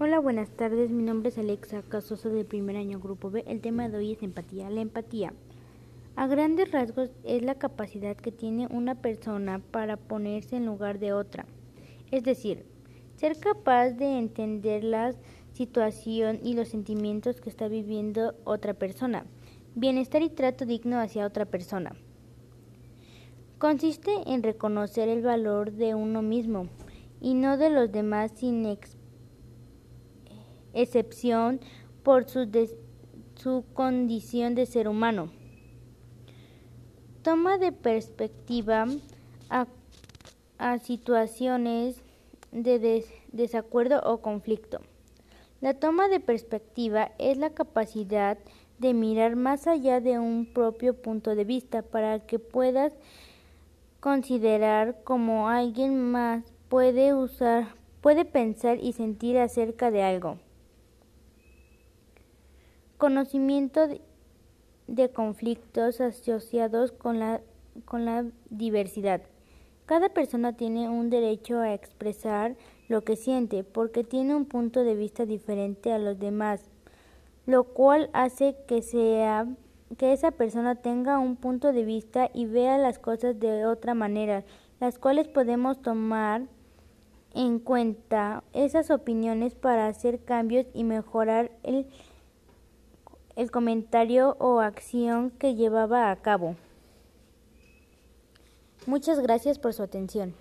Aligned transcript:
Hola, 0.00 0.20
buenas 0.20 0.48
tardes. 0.50 0.92
Mi 0.92 1.02
nombre 1.02 1.30
es 1.30 1.38
Alexa 1.38 1.82
Casoso 1.82 2.28
del 2.28 2.46
primer 2.46 2.76
año 2.76 3.00
Grupo 3.00 3.32
B. 3.32 3.42
El 3.48 3.60
tema 3.60 3.88
de 3.88 3.96
hoy 3.96 4.12
es 4.12 4.22
empatía. 4.22 4.70
La 4.70 4.80
empatía, 4.80 5.32
a 6.14 6.28
grandes 6.28 6.70
rasgos, 6.70 7.10
es 7.24 7.42
la 7.42 7.56
capacidad 7.56 8.16
que 8.16 8.30
tiene 8.30 8.68
una 8.70 8.94
persona 8.94 9.60
para 9.72 9.96
ponerse 9.96 10.54
en 10.54 10.66
lugar 10.66 11.00
de 11.00 11.12
otra. 11.12 11.46
Es 12.12 12.22
decir, 12.22 12.64
ser 13.16 13.40
capaz 13.40 13.90
de 13.90 14.18
entender 14.18 14.84
la 14.84 15.16
situación 15.52 16.38
y 16.44 16.54
los 16.54 16.68
sentimientos 16.68 17.40
que 17.40 17.50
está 17.50 17.66
viviendo 17.66 18.36
otra 18.44 18.74
persona. 18.74 19.26
Bienestar 19.74 20.22
y 20.22 20.28
trato 20.28 20.64
digno 20.64 21.00
hacia 21.00 21.26
otra 21.26 21.44
persona. 21.44 21.96
Consiste 23.58 24.12
en 24.28 24.44
reconocer 24.44 25.08
el 25.08 25.22
valor 25.22 25.72
de 25.72 25.96
uno 25.96 26.22
mismo 26.22 26.68
y 27.20 27.34
no 27.34 27.56
de 27.56 27.70
los 27.70 27.90
demás 27.90 28.30
sin 28.36 28.64
excepción 30.72 31.60
por 32.02 32.28
su, 32.28 32.48
su 33.34 33.64
condición 33.74 34.54
de 34.54 34.66
ser 34.66 34.88
humano. 34.88 35.30
Toma 37.22 37.58
de 37.58 37.72
perspectiva 37.72 38.86
a, 39.50 39.66
situaciones 40.78 42.02
de 42.52 43.04
desacuerdo 43.32 44.00
o 44.04 44.22
conflicto. 44.22 44.80
La 45.60 45.74
toma 45.74 46.08
de 46.08 46.20
perspectiva 46.20 47.12
es 47.18 47.36
la 47.36 47.50
capacidad 47.50 48.38
de 48.78 48.94
mirar 48.94 49.36
más 49.36 49.66
allá 49.66 50.00
de 50.00 50.18
un 50.18 50.46
propio 50.46 50.94
punto 50.94 51.34
de 51.34 51.44
vista 51.44 51.82
para 51.82 52.20
que 52.20 52.38
puedas 52.38 52.92
considerar 54.00 55.00
cómo 55.04 55.48
alguien 55.48 56.10
más 56.10 56.44
puede 56.68 57.14
usar, 57.14 57.74
puede 58.00 58.24
pensar 58.24 58.78
y 58.80 58.92
sentir 58.92 59.38
acerca 59.38 59.90
de 59.90 60.02
algo. 60.02 60.38
Conocimiento 62.98 63.86
de, 64.88 65.08
conflictos 65.10 66.00
asociados 66.00 66.90
con 66.90 67.20
la, 67.20 67.40
con 67.84 68.04
la 68.04 68.24
diversidad. 68.50 69.22
Cada 69.86 70.08
persona 70.08 70.54
tiene 70.56 70.88
un 70.88 71.08
derecho 71.08 71.60
a 71.60 71.74
expresar 71.74 72.56
lo 72.88 73.04
que 73.04 73.14
siente 73.14 73.62
porque 73.62 74.02
tiene 74.02 74.34
un 74.34 74.46
punto 74.46 74.82
de 74.82 74.96
vista 74.96 75.26
diferente 75.26 75.92
a 75.92 76.00
los 76.00 76.18
demás, 76.18 76.60
lo 77.46 77.62
cual 77.64 78.10
hace 78.14 78.56
que 78.66 78.82
sea 78.82 79.46
que 79.96 80.12
esa 80.12 80.32
persona 80.32 80.74
tenga 80.74 81.20
un 81.20 81.36
punto 81.36 81.72
de 81.72 81.84
vista 81.84 82.30
y 82.34 82.46
vea 82.46 82.78
las 82.78 82.98
cosas 82.98 83.38
de 83.38 83.64
otra 83.64 83.94
manera, 83.94 84.44
las 84.80 84.98
cuales 84.98 85.28
podemos 85.28 85.80
tomar 85.80 86.42
en 87.32 87.60
cuenta 87.60 88.42
esas 88.52 88.90
opiniones 88.90 89.54
para 89.54 89.86
hacer 89.86 90.18
cambios 90.24 90.66
y 90.74 90.82
mejorar 90.82 91.52
el 91.62 91.86
el 93.38 93.52
comentario 93.52 94.36
o 94.40 94.58
acción 94.58 95.30
que 95.30 95.54
llevaba 95.54 96.10
a 96.10 96.16
cabo. 96.16 96.56
Muchas 98.84 99.20
gracias 99.20 99.60
por 99.60 99.72
su 99.72 99.84
atención. 99.84 100.34